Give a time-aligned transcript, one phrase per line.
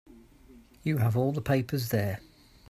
[0.81, 2.21] You have all the papers there.